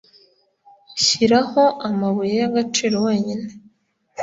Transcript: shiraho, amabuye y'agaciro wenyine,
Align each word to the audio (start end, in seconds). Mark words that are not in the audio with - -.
shiraho, 1.03 1.63
amabuye 1.87 2.33
y'agaciro 2.41 2.95
wenyine, 3.05 3.47